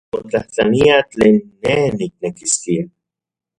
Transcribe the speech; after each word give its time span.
Nimotlajtlania 0.09 0.95
tlen 1.11 1.35
ne 1.61 1.75
niknekiskia. 1.97 2.83